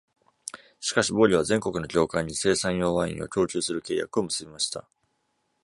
[0.79, 4.89] しかし、ボーリュは全国の教会に聖餐用ワインを供給する契約を結びました。